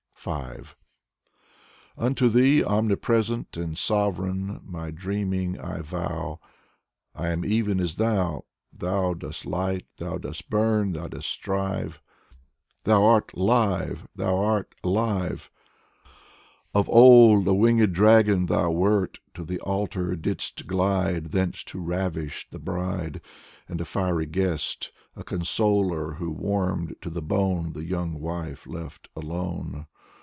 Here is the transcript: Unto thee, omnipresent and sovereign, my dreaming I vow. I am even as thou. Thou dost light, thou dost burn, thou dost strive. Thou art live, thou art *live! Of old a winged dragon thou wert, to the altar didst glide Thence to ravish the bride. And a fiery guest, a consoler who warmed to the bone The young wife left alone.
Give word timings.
Unto 1.97 2.29
thee, 2.29 2.63
omnipresent 2.63 3.57
and 3.57 3.75
sovereign, 3.75 4.61
my 4.63 4.91
dreaming 4.91 5.59
I 5.59 5.81
vow. 5.81 6.39
I 7.15 7.29
am 7.29 7.43
even 7.43 7.79
as 7.79 7.95
thou. 7.95 8.45
Thou 8.71 9.15
dost 9.15 9.47
light, 9.47 9.87
thou 9.97 10.19
dost 10.19 10.47
burn, 10.47 10.91
thou 10.91 11.07
dost 11.07 11.27
strive. 11.27 12.03
Thou 12.83 13.03
art 13.03 13.35
live, 13.35 14.07
thou 14.15 14.37
art 14.37 14.75
*live! 14.83 15.49
Of 16.75 16.87
old 16.87 17.47
a 17.47 17.55
winged 17.55 17.91
dragon 17.91 18.45
thou 18.45 18.69
wert, 18.69 19.17
to 19.33 19.43
the 19.43 19.59
altar 19.61 20.15
didst 20.15 20.67
glide 20.67 21.31
Thence 21.31 21.63
to 21.63 21.79
ravish 21.79 22.47
the 22.51 22.59
bride. 22.59 23.21
And 23.67 23.81
a 23.81 23.85
fiery 23.85 24.27
guest, 24.27 24.91
a 25.15 25.23
consoler 25.23 26.13
who 26.13 26.29
warmed 26.29 26.95
to 27.01 27.09
the 27.09 27.23
bone 27.23 27.73
The 27.73 27.85
young 27.85 28.19
wife 28.21 28.67
left 28.67 29.09
alone. 29.15 29.87